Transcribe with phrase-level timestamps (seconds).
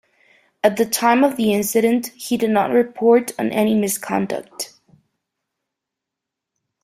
[0.63, 4.73] At the time of the incident, he did not report on any misconduct.